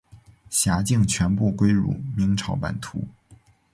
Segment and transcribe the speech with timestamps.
[0.49, 3.03] 辖境全部归入明朝版图。